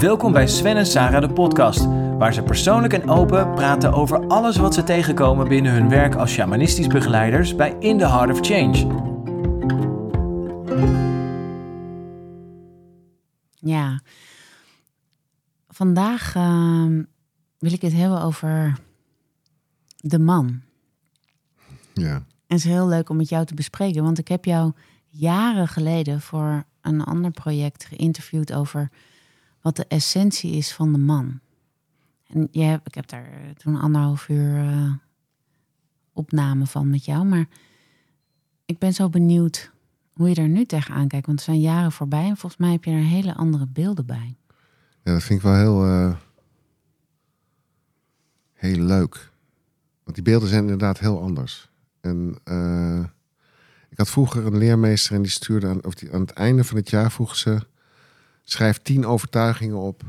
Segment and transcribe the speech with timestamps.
[0.00, 1.84] Welkom bij Sven en Sarah de podcast,
[2.18, 6.32] waar ze persoonlijk en open praten over alles wat ze tegenkomen binnen hun werk als
[6.32, 8.76] shamanistisch begeleiders bij In the Heart of Change.
[13.54, 14.00] Ja,
[15.68, 17.02] vandaag ehm,
[17.58, 18.78] wil ik het hebben over
[19.96, 20.60] de man.
[21.94, 22.14] Ja.
[22.14, 24.72] En het is heel leuk om met jou te bespreken, want ik heb jou
[25.08, 28.90] jaren geleden voor een ander project geïnterviewd over
[29.68, 31.40] wat de essentie is van de man.
[32.26, 34.92] En jij, ik heb daar toen anderhalf uur eh,
[36.12, 37.48] opname van met jou, maar
[38.64, 39.70] ik ben zo benieuwd
[40.12, 42.84] hoe je er nu tegenaan kijkt, want er zijn jaren voorbij en volgens mij heb
[42.84, 44.36] je er hele andere beelden bij.
[45.02, 46.16] ja, dat vind ik wel heel, eh,
[48.52, 49.30] heel leuk.
[50.04, 51.70] Want die beelden zijn inderdaad heel anders.
[52.00, 53.04] En eh,
[53.88, 56.76] ik had vroeger een leermeester en die stuurde aan, of die, aan het einde van
[56.76, 57.66] het jaar vroeg ze...
[58.50, 60.02] schrijf tien overtuigingen op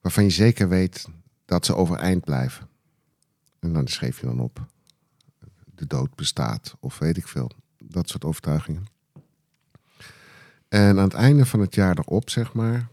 [0.00, 1.08] waarvan je zeker weet
[1.44, 2.68] dat ze overeind blijven.
[3.60, 4.66] En dan schreef je dan op.
[5.64, 7.50] De dood bestaat of weet ik veel.
[7.78, 8.86] Dat soort overtuigingen.
[10.68, 12.88] En aan het einde van het jaar erop, zeg maar,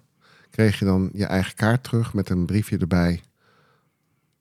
[0.50, 3.22] kreeg je dan je eigen kaart terug met een briefje erbij.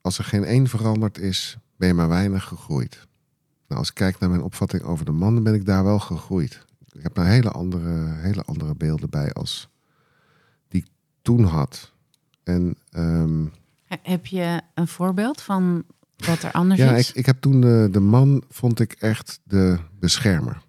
[0.00, 3.08] Als er geen één veranderd is, ben je maar weinig gegroeid.
[3.66, 5.98] Nou, als ik kijk naar mijn opvatting over de man, dan ben ik daar wel
[5.98, 6.64] gegroeid.
[6.92, 9.70] Ik heb daar hele andere, hele andere beelden bij als
[11.22, 11.92] toen had.
[12.42, 13.44] En ehm,
[13.84, 15.84] He- Heb je een voorbeeld van
[16.16, 17.10] wat er anders ja, is?
[17.10, 20.62] ik, ik heb toen de, de man, vond ik echt de beschermer.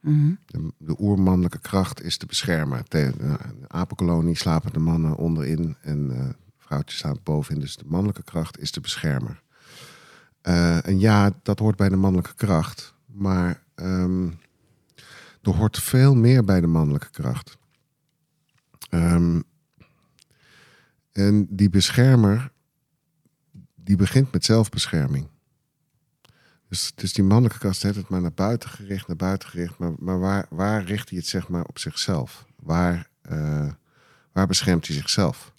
[0.00, 0.32] Mhm.
[0.46, 2.82] De, de oermannelijke kracht is de beschermer.
[2.84, 7.60] Te- nou, in de apenkolonie slapen de mannen onderin en eh, vrouwtjes staan bovenin.
[7.60, 9.42] Dus de mannelijke kracht is de beschermer.
[10.40, 12.94] Eh, en ja, dat hoort bij de mannelijke kracht.
[13.06, 14.26] Maar ehm,
[15.42, 17.56] er hoort veel meer bij de mannelijke kracht.
[18.90, 19.40] Ehm,
[21.18, 22.50] en die beschermer,
[23.74, 25.28] die begint met zelfbescherming.
[26.68, 29.78] Dus, dus die mannelijke kracht heeft het maar naar buiten gericht, naar buiten gericht.
[29.78, 32.46] Maar, maar waar, waar richt hij het zeg maar op zichzelf?
[32.56, 33.70] Waar, eh,
[34.32, 35.52] waar beschermt hij zichzelf?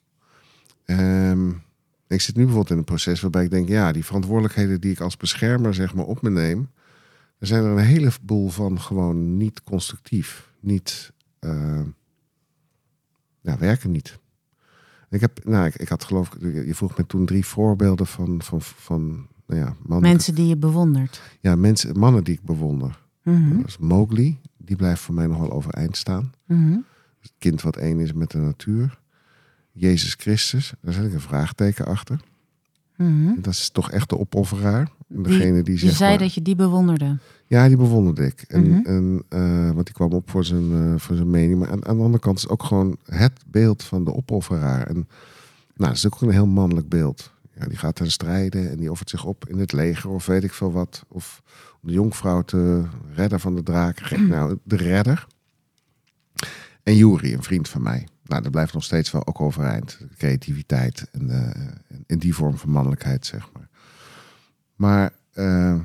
[0.86, 1.50] Ehm,
[2.08, 5.00] ik zit nu bijvoorbeeld in een proces waarbij ik denk, ja, die verantwoordelijkheden die ik
[5.00, 6.70] als beschermer zeg maar op me neem,
[7.38, 11.82] er zijn er een heleboel van gewoon niet constructief, niet, eh,
[13.42, 14.20] ja, werken niet.
[15.10, 18.42] Ik heb, nou, ik, ik had geloof ik, je vroeg me toen drie voorbeelden van,
[18.42, 21.22] van, van nou ja, mannelijke Mensen die je bewondert.
[21.40, 23.00] ja, mensen, mannen die ik bewonder.
[23.24, 23.58] Mhm.
[23.58, 26.32] Dat is Mowgli, die blijft voor mij nog wel overeind staan.
[26.46, 26.78] Mhm.
[27.20, 29.00] Het kind wat één is met de natuur.
[29.72, 32.20] Jezus Christus, daar zet ik een vraagteken achter.
[32.96, 33.42] Mhm.
[33.42, 34.92] Dat is toch echt de opofferaar.
[35.12, 35.96] Die- die Je zegt.
[35.96, 37.18] zei dat je die bewonderde.
[37.46, 38.42] Ja, die bewonderde ik.
[38.48, 38.86] En, Mhm.
[38.86, 41.60] en, eh, want die kwam op voor zijn, eh, voor zijn mening.
[41.60, 44.88] Maar aan, aan de andere kant is ook gewoon het beeld van de opofferaar.
[44.88, 45.06] En nou,
[45.76, 47.32] dat is ook een heel mannelijk beeld.
[47.60, 50.44] Ja, die gaat ten strijden en die offert zich op in het leger of weet
[50.44, 51.06] ik veel wat.
[51.08, 51.42] Of
[51.82, 52.84] om de jonkvrouw te
[53.16, 54.28] redden van de draken.
[54.28, 55.28] Nou, de redder.
[56.84, 58.08] En Juri, een vriend van mij.
[58.24, 59.98] Nou, dat blijft nog steeds wel ook overeind.
[60.18, 63.69] Creativiteit en, en- en die vorm van mannelijkheid, zeg maar.
[64.80, 65.82] Maar eh,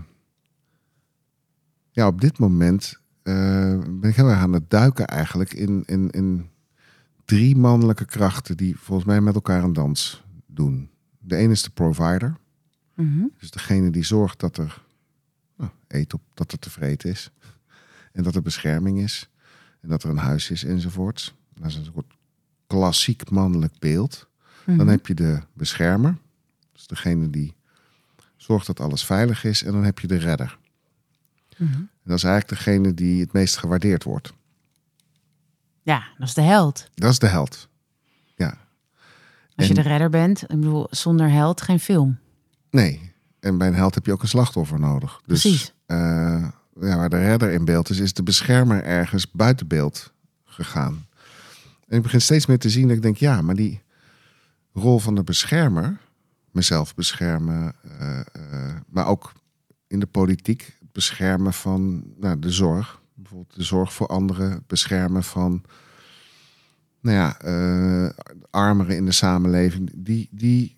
[1.91, 6.11] ja, op dit moment eh, ben ik heel erg aan het duiken eigenlijk in, in,
[6.11, 6.51] in
[7.25, 10.91] drie mannelijke krachten die volgens mij met elkaar een dans doen.
[11.19, 12.37] De ene is de provider.
[12.95, 13.25] Mhm.
[13.39, 14.83] Dus degene die zorgt dat er
[15.57, 17.31] nou, eten op, dat er tevreden is.
[18.13, 19.31] En dat er bescherming is.
[19.81, 21.35] En dat er een huis is enzovoorts.
[21.55, 22.15] Dat is een soort
[22.67, 24.29] klassiek mannelijk beeld.
[24.67, 24.89] Dan Mhm.
[24.89, 26.17] heb je de beschermer.
[26.73, 27.55] Dus degene die
[28.45, 29.63] zorgt dat alles veilig is.
[29.63, 30.59] En dan heb je de redder.
[31.57, 31.73] Mhm.
[31.75, 34.33] En dat is eigenlijk degene die het meest gewaardeerd wordt.
[35.83, 36.89] Ja, dat is de held.
[36.95, 37.69] Dat is de held.
[38.37, 38.59] Ja.
[39.57, 42.19] Als je de redder bent, ik bedoel, zonder held geen film.
[42.71, 43.13] Nee.
[43.41, 45.21] En bij een held heb je ook een slachtoffer nodig.
[45.27, 45.73] Dus, Precies.
[45.87, 45.97] eh,
[46.81, 50.13] ja, waar de redder in beeld is, is de beschermer ergens buiten beeld
[50.45, 51.07] gegaan.
[51.89, 53.83] En ik begin steeds meer te zien dat ik denk, ja, maar die
[54.73, 55.99] rol van de beschermer,
[56.55, 59.33] mezelf beschermen, eh, eh, maar ook
[59.87, 64.67] in de politiek, het beschermen van nou, de zorg, bijvoorbeeld de zorg voor anderen, het
[64.67, 65.65] beschermen van
[67.01, 68.11] nou ja, eh,
[68.51, 70.77] armeren in de samenleving, die, die,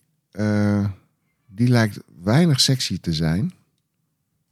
[1.46, 3.52] die lijkt weinig sexy te zijn.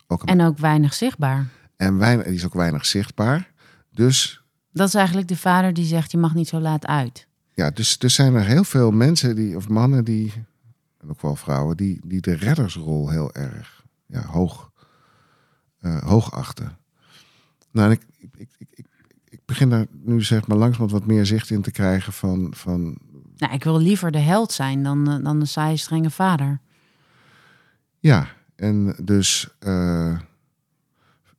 [0.06, 1.48] Ook een, En ook weinig zichtbaar.
[1.76, 3.50] en weinig, die is ook weinig zichtbaar.
[3.90, 4.42] Dus
[4.72, 7.26] Dat is eigenlijk de vader die zegt, je mag niet zo laat uit.
[7.54, 10.32] Ja, dus er zijn er heel veel mensen die, of mannen die,
[11.04, 14.70] en ook wel vrouwen, die, die de reddersrol heel erg ja, hoog,
[15.78, 16.78] eh, hoog achten.
[17.70, 18.86] Nou, en ik, ik, ik, ik,
[19.24, 22.98] ik begin daar nu zeg maar langzamerhand wat meer zicht in te krijgen van, van
[23.36, 26.60] Nou, ik wil liever de held zijn dan, eh, dan de saaie, strenge vader.
[27.98, 30.18] Ja, en dus eh,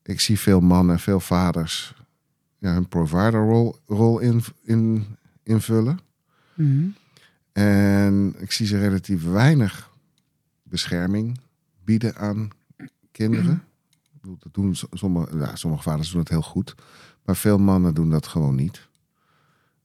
[0.03, 1.93] ik zie veel mannen, veel vaders
[2.57, 5.05] ja, een providerrol rol in, in,
[5.43, 5.99] invullen.
[6.53, 6.87] Mhm.
[7.55, 9.91] En ik zie ze relatief weinig
[10.63, 11.39] bescherming
[11.83, 12.49] bieden aan
[13.11, 13.63] kinderen.
[14.21, 16.75] Dat doen sommige, ja, sommige vaders doen het heel goed.
[17.23, 18.87] Maar veel mannen doen dat gewoon niet.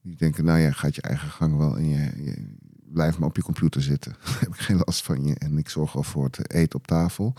[0.01, 2.55] Die denken, nou ja, gaat je eigen gang wel en je, je
[2.93, 4.15] blijf maar op je computer zitten.
[4.23, 6.87] Daar heb ik geen last van je en ik zorg al voor het eten op
[6.87, 7.33] tafel.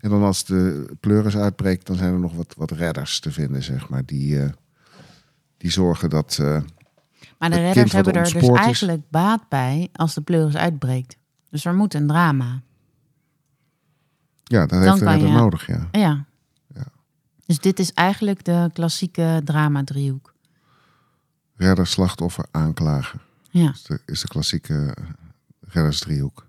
[0.00, 3.62] En dan als de pleuris uitbreekt, dan zijn er nog wat, wat redders te vinden,
[3.62, 4.04] zeg maar.
[4.04, 4.50] Die, eh,
[5.56, 6.38] die zorgen dat...
[6.40, 6.62] eh,
[7.40, 8.48] Maar de Het redders hebben er dus is.
[8.48, 11.16] eigenlijk baat bij als de pleuris uitbreekt.
[11.50, 12.62] Dus er moet een drama.
[14.44, 15.88] ja, dat Dan heeft de redder je- nodig, ja.
[15.92, 16.24] Ja.
[16.74, 16.84] Ja.
[17.46, 20.34] Dus dit is eigenlijk de klassieke drama-driehoek.
[21.56, 23.20] Redder, slachtoffer, aanklager.
[23.50, 23.70] Ja.
[23.70, 25.04] is de, is de klassieke eh,
[25.60, 26.46] reddersdriehoek.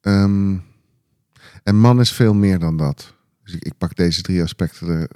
[0.00, 0.56] Ehm,
[1.62, 3.14] en man is veel meer dan dat.
[3.44, 5.08] Dus ik, ik pak deze drie aspecten er,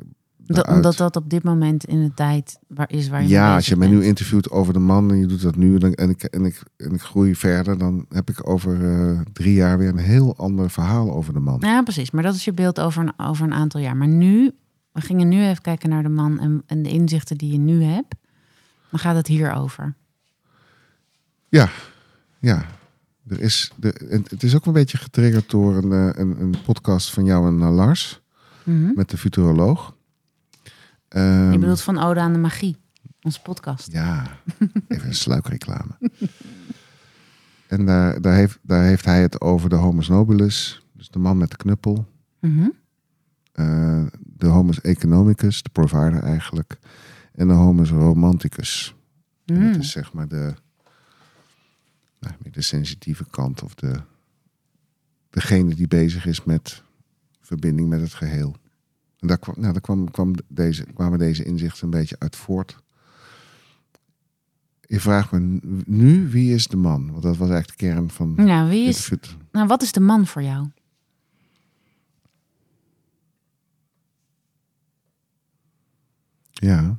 [0.54, 3.66] Dat, omdat dat op dit moment in de tijd waar is waar je Ja, als
[3.66, 4.00] je mij bent.
[4.00, 6.62] nu interviewt over de man en je doet dat nu dan, en, ik, en, ik,
[6.76, 10.70] en ik groei verder, dan heb ik over eh, drie jaar weer een heel ander
[10.70, 11.56] verhaal over de man.
[11.60, 12.10] Ja, precies.
[12.10, 13.96] Maar dat is je beeld over een, over een aantal jaar.
[13.96, 14.50] Maar nu,
[14.92, 17.82] we gingen nu even kijken naar de man en, en de inzichten die je nu
[17.82, 18.14] hebt.
[18.90, 19.94] Dan gaat het hier over.
[21.48, 21.68] Ja,
[22.40, 22.64] ja.
[23.28, 27.10] Er is, er, het is ook een beetje getriggerd door een, eh, een, een podcast
[27.10, 28.20] van jou en eh, Lars
[28.64, 28.90] Mhm.
[28.94, 29.94] met de futuroloog.
[31.12, 32.76] Ehm, je bedoelt van Ode aan de Magie,
[33.22, 33.92] onze podcast.
[33.92, 34.26] Ja,
[34.88, 35.98] even een sluikreclame.
[37.68, 41.38] en daar, daar, heeft, daar heeft hij het over de homus nobilis, dus de man
[41.38, 42.06] met de knuppel.
[42.40, 42.68] Mhm.
[43.52, 46.78] eh, de homus economicus, de provider eigenlijk.
[47.34, 48.94] En de homus romanticus.
[49.44, 49.72] En Mm.
[49.72, 50.54] dat is zeg maar de,
[52.20, 54.00] nou, de sensitieve kant of de,
[55.30, 56.82] degene die bezig is met
[57.40, 58.56] verbinding met het geheel.
[59.22, 62.82] En daar, kwam, nou, daar kwam, kwam deze, kwamen deze inzichten een beetje uit voort.
[64.80, 67.10] Je vraagt me nu wie is de man?
[67.10, 69.12] Want dat was eigenlijk de kern van Nou, wie is,
[69.52, 70.68] nou, wat is de man voor jou?
[76.50, 76.98] Ja.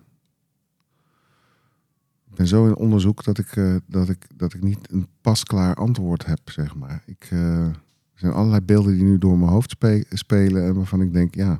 [2.29, 5.75] Ik ben zo in onderzoek dat ik, eh, dat ik, dat ik niet een pasklaar
[5.75, 7.03] antwoord heb, zeg maar.
[7.05, 7.75] Ik, eh, er
[8.13, 11.59] zijn allerlei beelden die nu door mijn hoofd spe- spelen en waarvan ik denk, ja,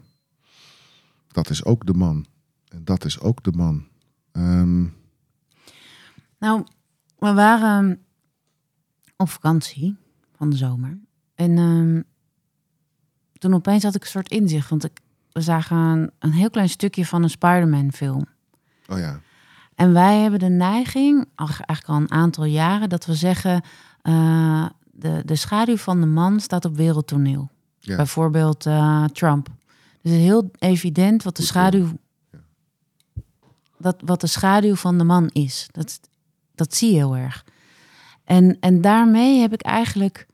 [1.33, 2.25] dat is ook de man.
[2.67, 3.87] En dat is ook de man.
[4.31, 4.83] Ehm,
[6.39, 6.63] Nou,
[7.17, 7.99] we waren
[9.17, 9.95] op vakantie
[10.37, 10.97] van de zomer.
[11.35, 12.01] En ehm,
[13.39, 14.69] toen opeens had ik een soort inzicht.
[14.69, 14.99] Want ik,
[15.31, 18.25] we zagen een, een heel klein stukje van een Spider-Man film.
[18.89, 19.19] oh ja,
[19.75, 23.61] En wij hebben de neiging, eigenlijk al een aantal jaren, dat we zeggen...
[24.01, 27.49] eh, de, de schaduw van de man staat op wereldtoneel.
[27.79, 27.95] Ja.
[27.95, 29.49] Bijvoorbeeld eh, Trump.
[30.03, 31.87] Dus het is heel evident wat de schaduw...
[33.77, 35.67] Dat, wat de schaduw van de man is.
[35.71, 35.99] Dat,
[36.55, 37.45] dat zie je heel erg.
[38.23, 40.27] En, en daarmee heb ik eigenlijk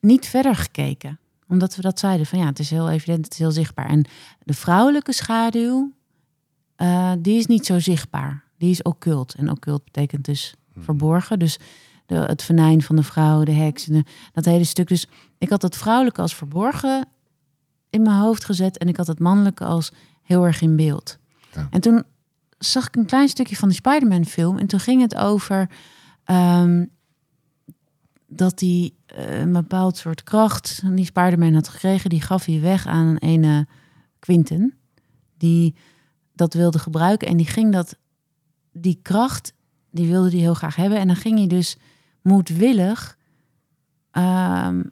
[0.00, 1.18] niet verder gekeken.
[1.48, 3.86] Omdat we dat zeiden van ja, het is heel evident, het is heel zichtbaar.
[3.86, 4.04] En
[4.42, 5.92] de vrouwelijke schaduw,
[6.76, 8.44] eh, die is niet zo zichtbaar.
[8.58, 9.34] Die is occult.
[9.34, 11.38] En occult betekent dus verborgen.
[11.38, 11.58] Dus
[12.06, 14.88] de, het venijn van de vrouw, de heks, de- dat hele stuk.
[14.88, 15.06] Dus
[15.38, 17.08] ik had het vrouwelijke als verborgen
[17.94, 18.78] in mijn hoofd gezet.
[18.78, 21.18] En ik had het mannelijke als heel erg in beeld.
[21.52, 21.68] Ja.
[21.70, 22.04] En toen
[22.58, 24.58] zag ik een klein stukje van die Spider-Man film.
[24.58, 25.70] En toen ging het over
[26.24, 26.84] ehm,
[28.26, 32.10] dat hij eh, een bepaald soort kracht die Spider-Man had gekregen.
[32.10, 33.66] Die gaf hij weg aan een ene
[34.18, 34.74] Quinten.
[35.38, 35.74] Die
[36.32, 37.28] dat wilde gebruiken.
[37.28, 37.96] En die ging dat,
[38.72, 39.52] die kracht,
[39.90, 40.98] die wilde hij heel graag hebben.
[40.98, 41.76] En dan ging hij dus
[42.22, 43.18] moedwillig
[44.10, 44.82] ehm,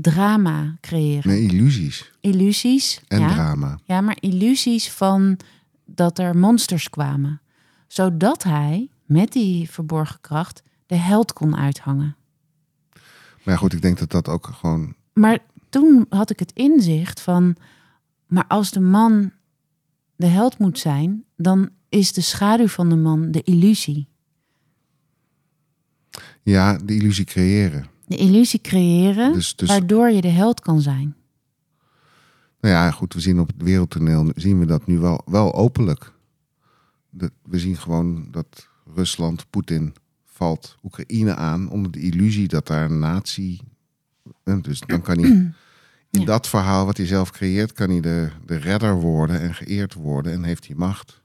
[0.00, 1.30] drama creëren.
[1.30, 3.00] nee, illusies Illusies.
[3.08, 3.28] en ja.
[3.28, 3.78] drama.
[3.84, 5.38] Ja, maar illusies van
[5.84, 7.40] dat er monsters kwamen.
[7.86, 12.16] Zodat hij met die verborgen kracht de held kon uithangen.
[13.42, 14.94] Maar goed, ik denk dat dat ook gewoon...
[15.12, 15.38] Maar
[15.68, 17.56] toen had ik het inzicht van...
[18.26, 19.32] maar als de man
[20.16, 21.24] de held moet zijn...
[21.36, 24.08] dan is de schaduw van de man de illusie.
[26.42, 27.86] Ja, de illusie creëren.
[28.10, 31.14] De illusie creëren, Dus, dus waardoor je de held kan zijn.
[32.60, 36.12] Nou ja, goed, we zien op het wereldtoneel zien we dat nu wel, wel openlijk.
[37.10, 42.90] De, we zien gewoon dat Rusland, Poetin, valt Oekraïne aan onder de illusie dat daar
[42.90, 43.60] een natie.
[44.44, 45.30] En dus dan kan hij
[46.10, 46.24] in Ja.
[46.24, 50.32] dat verhaal wat hij zelf creëert, kan hij de, de redder worden en geëerd worden
[50.32, 51.20] en heeft hij macht.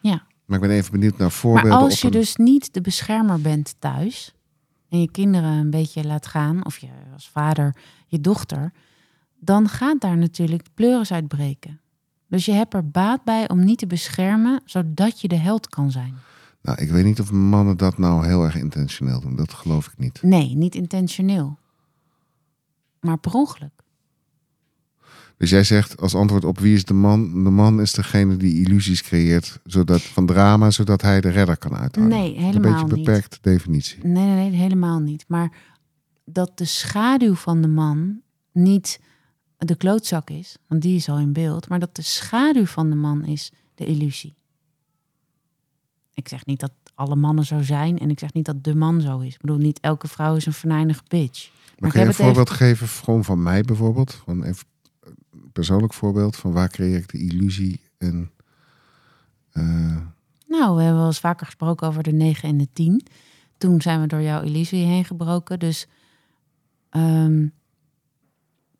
[0.00, 0.22] Ja.
[0.44, 1.72] Maar ik ben even benieuwd naar Maar voorbeelden.
[1.78, 4.34] als op je een- dus niet de beschermer bent thuis
[4.90, 8.72] en je kinderen een beetje laat gaan, of je als vader je dochter,
[9.38, 11.80] dan gaat daar natuurlijk pleuris uitbreken.
[12.26, 15.90] Dus je hebt er baat bij om niet te beschermen, zodat je de held kan
[15.90, 16.14] zijn.
[16.62, 19.36] Nou, ik weet niet of mannen dat nou heel erg intentioneel doen.
[19.36, 20.22] Dat geloof ik niet.
[20.22, 21.58] Nee, niet intentioneel.
[23.00, 23.79] Maar per ongeluk.
[25.40, 27.44] Dus jij zegt als antwoord op wie is de man?
[27.44, 31.76] De man is degene die illusies creëert zodat, van drama, zodat hij de redder kan
[31.76, 32.08] uithalen.
[32.08, 33.04] Nee, Een helemaal beetje niet.
[33.04, 34.04] beperkte definitie.
[34.06, 35.24] Nee, nee, nee, helemaal niet.
[35.28, 35.52] Maar
[36.24, 38.20] dat de schaduw van de man
[38.52, 39.00] niet
[39.58, 42.96] de klootzak is, want die is al in beeld, maar dat de schaduw van de
[42.96, 44.34] man is de illusie.
[46.14, 49.00] Ik zeg niet dat alle mannen zo zijn en ik zeg niet dat de man
[49.00, 49.34] zo is.
[49.34, 51.50] Ik bedoel, niet elke vrouw is een venijnige bitch.
[51.78, 54.10] Maar ik kun je een voorbeeld geven, gewoon van mij bijvoorbeeld?
[54.12, 54.69] Gewoon even een
[55.52, 58.30] persoonlijk voorbeeld van waar creëer ik de illusie en...
[59.52, 59.96] eh,
[60.46, 63.06] Nou, we hebben wel eens vaker gesproken over de 9 en de 10.
[63.58, 65.58] Toen zijn we door jouw illusie heen gebroken.
[65.58, 65.86] Dus
[66.90, 67.46] ehm,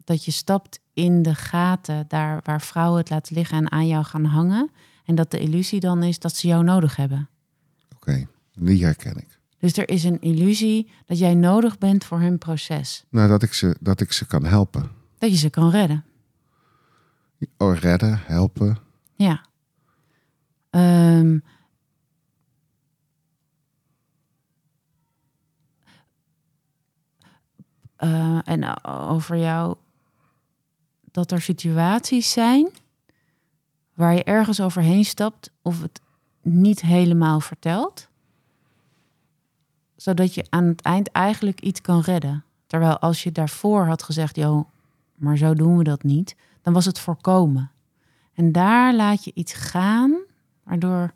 [0.05, 4.05] dat je stapt in de gaten daar waar vrouwen het laten liggen en aan jou
[4.05, 4.71] gaan hangen.
[5.05, 7.29] En dat de illusie dan is dat ze jou nodig hebben.
[7.95, 8.27] Oké,
[8.59, 9.39] die herken ik.
[9.59, 13.05] Dus er is een illusie dat jij nodig bent voor hun proces.
[13.11, 14.91] Nou, dat ik ze, dat ik ze kan helpen.
[15.19, 16.05] Dat je ze kan redden.
[17.57, 18.79] Oh, redden, helpen.
[19.15, 19.45] Ja.
[20.71, 21.39] Ehm,
[27.97, 29.77] eh, en over jou
[31.11, 32.69] dat er situaties zijn
[33.95, 36.01] waar je ergens overheen stapt of het
[36.43, 38.09] niet helemaal vertelt,
[39.97, 42.45] zodat je aan het eind eigenlijk iets kan redden.
[42.67, 44.69] Terwijl als je daarvoor had gezegd, joh,
[45.15, 47.71] maar zo doen we dat niet, dan was het voorkomen.
[48.35, 50.15] En daar laat je iets gaan,
[50.65, 51.13] waardoor.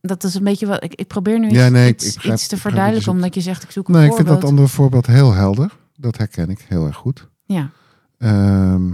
[0.00, 0.84] Dat is een beetje wat.
[0.84, 3.34] Ik, ik probeer nu iets, Ja, nee, ik- iets, ik begrijp- iets te verduidelijken, omdat
[3.34, 5.76] je zegt: ik zoek een Nee, ik vind dat andere voorbeeld heel helder.
[5.96, 7.28] Dat herken ik heel erg goed.
[7.44, 7.70] Ja,
[8.18, 8.90] Ehm,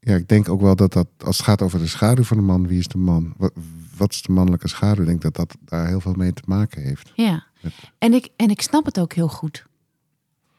[0.00, 2.42] ja, ik denk ook wel dat dat, als het gaat over de schaduw van de
[2.42, 3.34] man, wie is de man?
[3.36, 3.52] Wat,
[3.96, 5.02] wat is de mannelijke schaduw?
[5.02, 7.12] Ik denk dat dat daar heel veel mee te maken heeft.
[7.14, 7.44] ja.
[7.62, 9.66] Met- En ik, en ik snap het ook heel goed.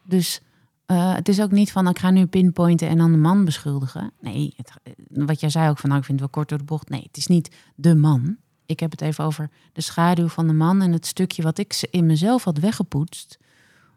[0.04, 0.42] Dus
[0.88, 4.12] eh, het is ook niet van: ik ga nu pinpointen en dan de man beschuldigen.
[4.20, 4.72] Nee, het,
[5.08, 6.88] wat jij zei ook van: nou, ik vind wel kort door de bocht.
[6.88, 8.36] Nee, het is niet de man.
[8.66, 11.86] Ik heb het even over de schaduw van de man en het stukje wat ik
[11.90, 13.38] in mezelf had weggepoetst.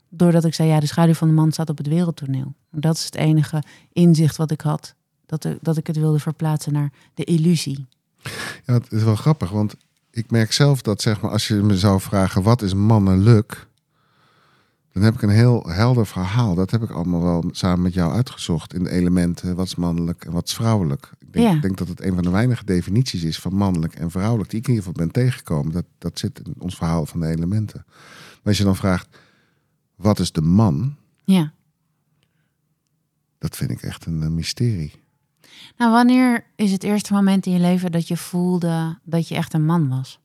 [0.10, 2.54] Doordat ik zei, ja, de schaduw van de man staat op het wereldtoneel.
[2.72, 4.96] Dat is het enige inzicht wat ik had.
[5.26, 7.86] Dat, ik- dat ik het wilde verplaatsen naar de illusie.
[8.66, 9.76] Ja, het is wel grappig, want
[10.12, 13.68] ik merk zelf dat zeg maar, als je me zou vragen wat is mannelijk,
[14.92, 16.56] dan heb ik een heel helder verhaal.
[16.56, 19.56] Dat heb ik allemaal wel samen met jou uitgezocht in de elementen.
[19.56, 21.12] Wat is mannelijk en wat is vrouwelijk.
[21.20, 21.60] Ik denk, Ja.
[21.62, 24.68] denk dat het een van de weinige definities is van mannelijk en vrouwelijk die ik
[24.68, 25.72] in ieder geval ben tegengekomen.
[25.72, 27.84] Dat, dat zit in ons verhaal van de elementen.
[27.88, 29.18] Maar als je dan vraagt
[29.96, 31.54] wat is de man, Ja.
[33.38, 34.92] dat vind ik echt een mysterie.
[35.78, 39.54] Nou, wanneer is het eerste moment in je leven dat je voelde dat je echt
[39.54, 40.20] een man was?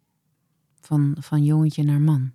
[0.81, 2.31] Van, van jongetje naar man.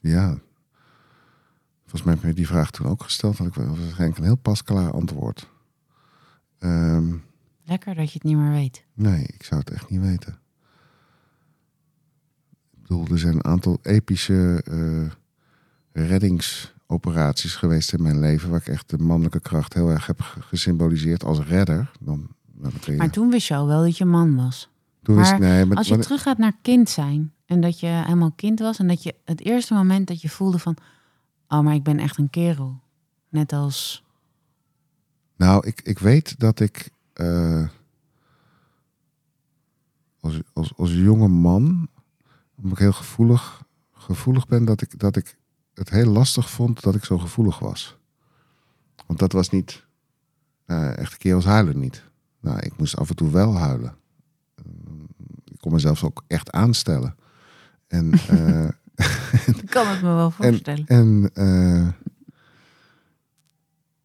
[0.00, 0.38] Ja.
[1.80, 3.38] Volgens mij heb je die vraag toen ook gesteld.
[3.38, 5.50] Had ik waarschijnlijk een heel pasklaar antwoord.
[6.58, 7.14] Ehm,
[7.64, 8.84] Lekker dat je het niet meer weet.
[8.94, 10.38] nee, ik zou het echt niet weten.
[12.72, 15.10] Ik bedoel, er zijn een aantal epische eh,
[16.06, 18.50] reddingsoperaties geweest in mijn leven.
[18.50, 21.90] Waar ik echt de mannelijke kracht heel erg heb ge- gesymboliseerd als redder.
[22.00, 22.28] Dan,
[22.96, 24.70] Maar toen wist je al wel dat je man was.
[25.14, 28.58] Toen nee, maar Als je wanneer- teruggaat naar kind zijn en dat je helemaal kind
[28.58, 30.76] was en dat je het eerste moment dat je voelde van,
[31.48, 32.80] oh, maar ik ben echt een kerel.
[33.28, 34.04] Net als,
[35.36, 37.68] Nou, ik, ik weet dat ik eh,
[40.20, 41.88] als, als, als jonge man,
[42.56, 43.62] omdat ik heel gevoelig,
[43.92, 45.38] gevoelig ben, dat ik, dat ik
[45.74, 47.96] het heel lastig vond dat ik zo gevoelig was.
[49.06, 49.86] Want dat was niet,
[50.64, 52.04] eh echt kerels huilen niet.
[52.40, 53.96] Nou, ik moest af en toe wel huilen.
[55.58, 57.14] Ik kon mezelf ook echt aanstellen.
[57.86, 58.68] En, eh,
[59.62, 60.86] ik kan het me wel voorstellen.
[60.86, 61.86] en, eh,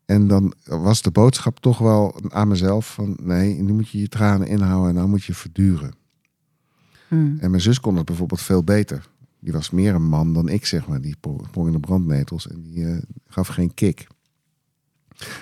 [0.05, 3.17] en dan was de boodschap toch wel aan mezelf van...
[3.21, 5.93] nee, nu moet je je tranen inhouden en nou moet je verduren.
[7.07, 7.37] Hmm.
[7.39, 9.09] En mijn zus kon het bijvoorbeeld veel beter.
[9.39, 11.01] Die was meer een man dan ik, zeg maar.
[11.01, 14.07] Die sprong in de brandnetels en die eh, gaf geen kick.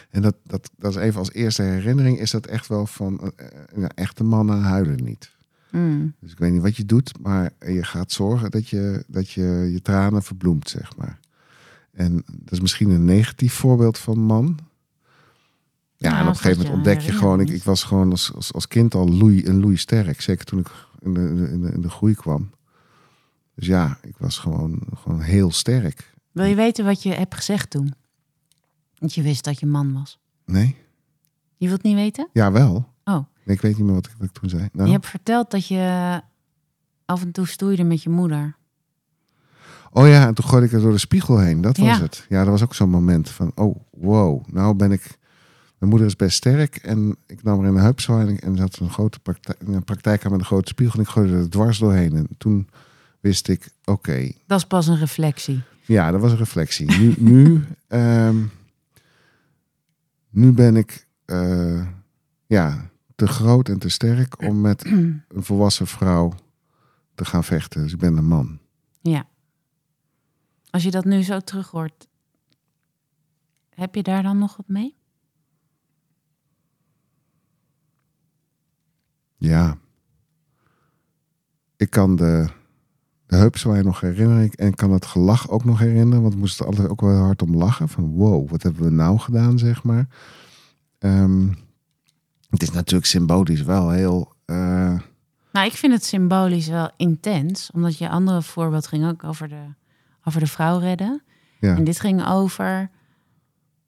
[0.09, 2.19] En dat, dat, dat is even als eerste herinnering...
[2.19, 3.33] is dat echt wel van...
[3.75, 5.39] ja, echte mannen huilen niet.
[5.71, 6.15] Hmm.
[6.19, 9.69] Dus ik weet niet wat je doet, maar je gaat zorgen dat je dat je,
[9.71, 11.19] je tranen verbloemt, zeg maar.
[11.91, 14.59] En dat is misschien een negatief voorbeeld van man.
[15.97, 18.53] Ja, en op een gegeven moment ontdek je gewoon, ik, ik was gewoon als, als,
[18.53, 20.21] als kind al loei en loei sterk.
[20.21, 22.49] Zeker toen ik in de, in de, in de groei kwam.
[23.55, 26.13] Dus ja, ik was gewoon, gewoon heel sterk.
[26.31, 27.93] Wil je weten wat je hebt gezegd toen?
[28.93, 30.19] Dat je wist dat je man was.
[30.45, 30.75] Nee?
[31.57, 32.29] Je wilt niet weten?
[32.33, 32.90] Ja, wel.
[33.03, 34.69] Oh, ik weet niet meer wat ik, wat ik toen zei.
[34.71, 36.21] Nou, je hebt verteld dat je
[37.05, 38.55] af en toe stoeide met je moeder.
[39.91, 41.61] Oh ja, en toen gooide ik er door de spiegel heen.
[41.61, 41.99] Dat was Ja.
[42.01, 42.25] het.
[42.29, 44.43] Ja, dat was ook zo'n moment van, oh, wow.
[44.47, 45.19] Nou ben ik...
[45.77, 48.77] Mijn moeder is best sterk en ik nam er in de heupzwaai en, en had
[48.79, 51.77] een grote praktijk, een praktijk aan met een grote spiegel en ik gooide er dwars
[51.77, 52.15] doorheen.
[52.15, 52.69] En toen
[53.19, 55.61] wist ik, oké, Dat is pas een reflectie.
[55.85, 56.97] Ja, dat was een reflectie.
[56.99, 58.35] Nu, nu, ehm,
[60.29, 61.87] nu ben ik eh,
[62.45, 62.89] ja,
[63.21, 66.33] te groot en te sterk om met een volwassen vrouw
[67.15, 67.81] te gaan vechten.
[67.81, 68.59] Dus ik ben een man.
[69.01, 69.27] Ja.
[70.69, 72.07] Als je dat nu zo terug hoort,
[73.69, 74.95] heb je daar dan nog wat mee?
[79.37, 79.77] Ja.
[81.77, 82.49] Ik kan de,
[83.25, 86.21] de heupzwaai nog herinneren en kan het gelach ook nog herinneren.
[86.21, 87.89] Want ik moest er altijd ook wel hard om lachen.
[87.89, 90.07] Van wow, wat hebben we nou gedaan, zeg maar.
[90.97, 91.47] Ehm,
[92.51, 94.33] het is natuurlijk symbolisch wel heel...
[94.45, 94.99] eh,
[95.51, 99.63] Nou, ik vind het symbolisch wel intens, omdat je andere voorbeeld ging ook over de,
[100.23, 101.21] over de vrouw redden.
[101.59, 101.75] ja.
[101.75, 102.89] En dit ging over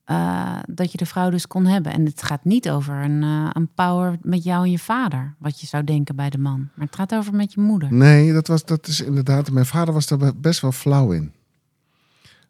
[0.03, 1.91] eh, dat je de vrouw dus kon hebben.
[1.93, 5.59] En het gaat niet over een, eh, een power met jou en je vader, wat
[5.59, 6.69] je zou denken bij de man.
[6.75, 7.93] Maar het gaat over met je moeder.
[7.93, 9.51] Nee, dat, was, dat is inderdaad.
[9.51, 11.31] Mijn vader was daar best wel flauw in.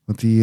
[0.05, 0.41] Want die,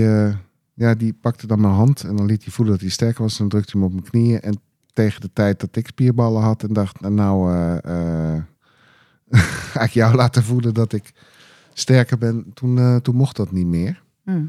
[0.75, 3.33] ja, die pakte dan mijn hand en dan liet hij voelen dat hij sterker was.
[3.33, 4.41] En dan drukte hij hem op mijn knieën.
[4.41, 4.61] En
[4.93, 8.43] tegen de tijd dat ik spierballen had en dacht, nou, nou eh, eh,
[9.31, 11.13] ga ik jou laten voelen dat ik
[11.73, 12.51] sterker ben.
[12.55, 14.03] Toen, eh, toen mocht dat niet meer.
[14.25, 14.45] Hm.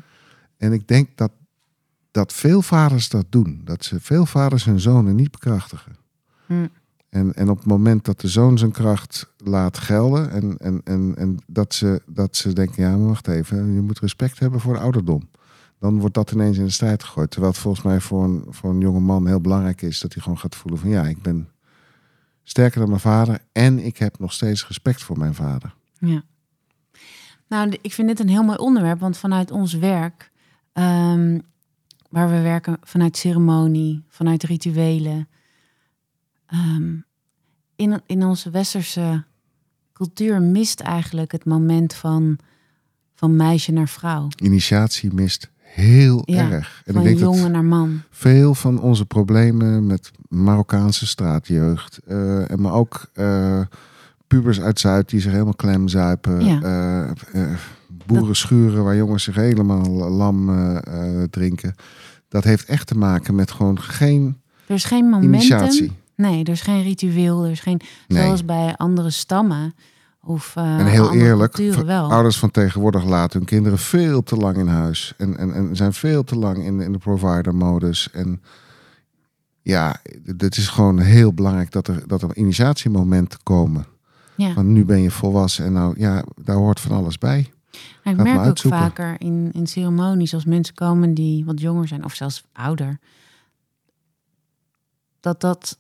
[0.58, 1.32] En ik denk dat,
[2.12, 3.62] dat veel vaders dat doen.
[3.64, 5.96] Dat ze veel vaders hun zonen niet bekrachtigen.
[6.46, 6.68] Hm.
[7.10, 11.16] En, en op het moment dat de zoon zijn kracht laat gelden en, en, en,
[11.16, 14.74] en dat, ze, dat ze denken, ja, maar wacht even, je moet respect hebben voor
[14.74, 15.30] de ouderdom.
[15.82, 17.32] Dan wordt dat ineens in de strijd gegooid.
[17.32, 20.24] Terwijl het volgens mij voor een, voor een jonge man heel belangrijk is dat hij
[20.24, 21.50] gewoon gaat voelen van ja, ik ben
[22.44, 25.76] sterker dan mijn vader en ik heb nog steeds respect voor mijn vader.
[26.00, 26.24] Ja.
[27.48, 30.32] Nou, ik vind dit een heel mooi onderwerp, want vanuit ons werk,
[30.74, 31.40] ehm,
[32.10, 35.28] waar we werken vanuit ceremonie, vanuit rituelen,
[36.46, 36.96] ehm,
[37.76, 39.24] in, in onze westerse
[39.94, 42.40] cultuur mist eigenlijk het moment van,
[43.14, 44.28] van meisje naar vrouw.
[44.36, 46.82] Initiatie mist heel Ja, erg.
[46.86, 48.02] En van ik denk jongen dat naar man.
[48.10, 52.00] veel van onze problemen met Marokkaanse straatjeugd.
[52.08, 53.62] eh, en maar ook eh,
[54.28, 56.46] pubers uit Zuid die zich helemaal klemzuipen.
[56.46, 56.62] Ja.
[56.62, 57.10] eh,
[57.44, 57.58] eh,
[58.06, 60.50] boerenschuren waar jongens zich helemaal lam
[61.30, 61.76] drinken.
[62.30, 65.34] Dat heeft echt te maken met gewoon geen Er is geen momentum.
[65.34, 65.92] initiatie.
[66.16, 67.44] Nee, er is geen ritueel.
[67.46, 68.24] Er is geen, Nee.
[68.24, 69.74] zoals bij andere stammen.
[70.24, 74.68] Of uh, En heel eerlijk, ouders van tegenwoordig laten hun kinderen veel te lang in
[74.68, 75.14] huis.
[75.18, 78.12] En, en, en zijn veel te lang in, de- in de provider-modus.
[78.12, 78.42] En
[79.62, 79.96] ja,
[80.38, 83.86] het is gewoon heel belangrijk dat er, dat er initiatiemomenten komen.
[84.36, 84.54] Ja.
[84.54, 87.52] Want nu ben je volwassen en nou ja, daar hoort van alles bij.
[88.04, 88.80] Nou, ik merk ook uitzoeken.
[88.80, 93.00] vaker in, in ceremonies als mensen komen die wat jonger zijn of zelfs ouder,
[95.20, 95.78] dat dat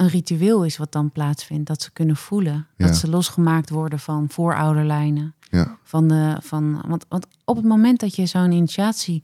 [0.00, 1.66] een ritueel is wat dan plaatsvindt.
[1.66, 2.66] Dat ze kunnen voelen.
[2.76, 2.86] Ja.
[2.86, 5.34] Dat ze losgemaakt worden van voorouderlijnen.
[5.50, 9.22] Ja, Van de, van, want, want op het moment dat je zo'n initiatie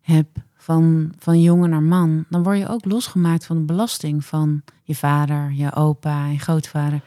[0.00, 4.62] hebt van, van jongen naar man, dan word je ook losgemaakt van de belasting van
[4.82, 7.00] je vader, je opa, je grootvader.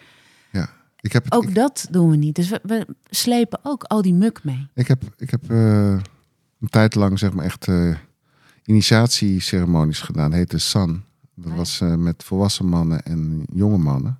[0.52, 0.70] ja.
[1.00, 2.36] Ik heb, het, Ook ik, dat doen we niet.
[2.36, 4.68] Dus we, we slepen ook al die muk mee.
[4.74, 5.92] ik heb, ik heb eh,
[6.60, 7.96] een tijd lang zeg maar echt eh,
[8.64, 10.34] initiatieceremonies gedaan.
[10.34, 11.04] Heette San.
[11.40, 11.58] Dat ja.
[11.58, 14.20] was eh, met volwassen mannen en jonge mannen.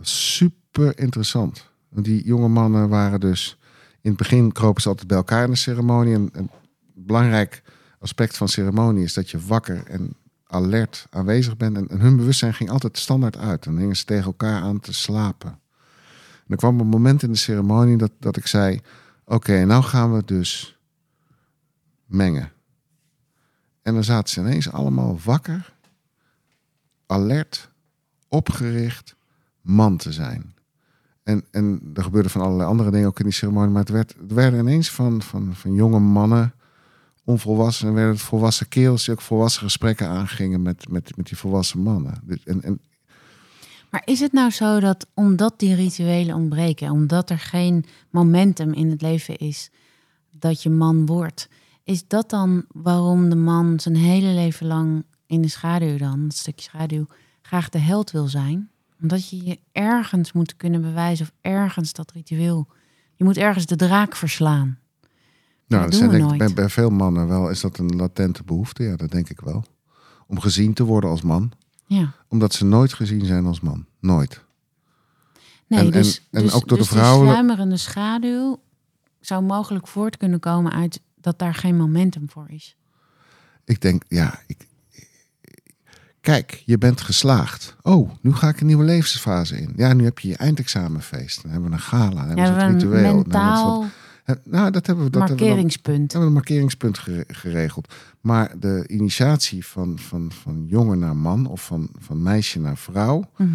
[0.00, 1.70] Super interessant.
[1.88, 3.58] Want die jonge mannen waren dus...
[4.00, 6.14] In het begin kropen ze altijd bij elkaar in de ceremonie.
[6.14, 6.50] En een
[6.94, 7.62] belangrijk
[7.98, 10.14] aspect van ceremonie is dat je wakker en
[10.46, 11.76] alert aanwezig bent.
[11.76, 13.66] En, en hun bewustzijn ging altijd standaard uit.
[13.66, 15.50] En dan hingen ze tegen elkaar aan te slapen.
[15.50, 18.80] En er kwam een moment in de ceremonie dat, dat ik zei...
[19.24, 20.78] Oké, nou gaan we dus
[22.06, 22.52] mengen.
[23.82, 25.74] En dan zaten ze ineens allemaal wakker,
[27.08, 27.70] alert,
[28.28, 29.16] opgericht,
[29.60, 30.54] man te zijn.
[31.22, 33.70] En, en er gebeurde van allerlei andere dingen ook in die ceremonie.
[33.70, 36.54] Maar het, werd, het werden ineens van, van, van jonge mannen,
[37.24, 37.88] onvolwassen.
[37.88, 41.80] En werden het volwassen kerels die ook volwassen gesprekken aangingen met, met, met die volwassen
[41.80, 42.22] mannen.
[42.44, 42.80] En, en
[43.90, 48.90] Maar is het nou zo dat omdat die rituelen ontbreken, omdat er geen momentum in
[48.90, 49.70] het leven is
[50.30, 51.48] dat je man wordt,
[51.84, 56.36] is dat dan waarom de man zijn hele leven lang in de schaduw dan, het
[56.36, 57.06] stukje schaduw,
[57.42, 58.70] graag de held wil zijn.
[59.00, 62.68] Omdat je je ergens moet kunnen bewijzen of ergens dat ritueel.
[63.16, 64.78] Je moet ergens de draak verslaan.
[65.66, 67.50] Nou, dat zijn denk ik bij, bij veel mannen wel.
[67.50, 68.82] Is dat een latente behoefte?
[68.82, 69.64] Ja, dat denk ik wel.
[70.26, 71.52] Om gezien te worden als man.
[71.86, 72.12] Ja.
[72.28, 73.86] Omdat ze nooit gezien zijn als man.
[74.00, 74.44] Nooit.
[75.66, 78.60] Nee, En- dus, en dus, ook door de dus vrouwen- sluimerende schaduw
[79.20, 82.76] zou mogelijk voort kunnen komen uit dat daar geen momentum voor is.
[83.64, 84.67] Ik denk, ja, ik,
[86.32, 87.76] kijk, je bent geslaagd.
[87.82, 89.72] Oh, nu ga ik een nieuwe levensfase in.
[89.76, 91.42] Ja, nu heb je je eindexamenfeest.
[91.42, 92.10] Dan hebben we een gala.
[92.10, 93.10] Dan hebben Ja, we we een ritueel.
[93.10, 93.84] We mentaal
[94.44, 95.10] Nou, dat hebben we.
[95.10, 96.12] Dat hebben we dan- markeringspunt.
[96.12, 97.94] hebben we een markeringspunt gere- geregeld.
[98.20, 103.30] Maar de initiatie van, van, van jongen naar man of van, van meisje naar vrouw.
[103.36, 103.50] Mhm.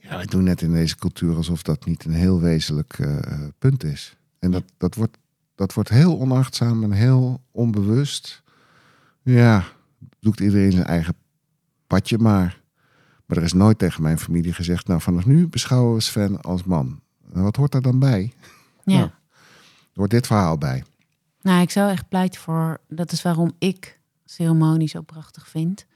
[0.00, 3.16] Ja, wij doen net in deze cultuur alsof dat niet een heel wezenlijk eh,
[3.58, 4.16] punt is.
[4.38, 5.16] En dat, dat, wordt,
[5.54, 8.42] dat wordt heel onachtzaam en heel onbewust.
[9.22, 9.64] Ja,
[10.20, 11.14] zoekt iedereen zijn eigen
[11.86, 12.60] padje maar.
[13.26, 14.86] Maar er is nooit tegen mijn familie gezegd...
[14.86, 17.00] nou, vanaf nu beschouwen we Sven als man.
[17.32, 18.32] Nou, wat hoort daar dan bij?
[18.84, 18.98] Ja.
[18.98, 19.10] Nou.
[19.92, 20.84] Er hoort dit verhaal bij.
[21.40, 22.80] Nou, ik zou echt pleiten voor.
[22.88, 25.86] Dat is waarom ik ceremonie zo prachtig vind.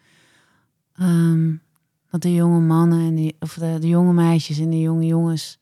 [0.95, 1.55] Ehm,
[2.11, 5.59] dat de jonge mannen en die, of de, de jonge meisjes en de jonge jongens.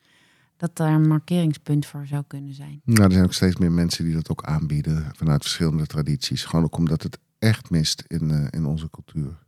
[0.56, 2.80] dat daar een markeringspunt voor zou kunnen zijn.
[2.84, 5.12] Nou, er zijn ook steeds meer mensen die dat ook aanbieden...
[5.16, 6.44] vanuit verschillende tradities.
[6.44, 9.38] Gewoon ook omdat het echt mist in, eh, in onze cultuur.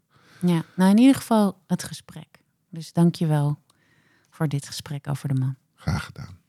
[0.41, 2.29] Ja, nou in ieder geval het gesprek.
[2.69, 3.59] Dus dank je wel
[4.31, 5.57] voor dit gesprek over de man.
[5.75, 6.40] Graag gedaan.